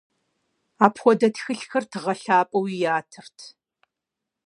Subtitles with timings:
[0.85, 3.37] Апхуэдэ тхылъхэр тыгъэ лъапӏэуи ятырт.